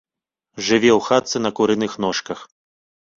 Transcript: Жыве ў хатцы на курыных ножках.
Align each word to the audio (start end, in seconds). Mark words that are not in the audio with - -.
Жыве 0.69 0.89
ў 0.97 1.03
хатцы 1.07 1.41
на 1.47 1.51
курыных 1.59 1.91
ножках. 2.07 2.39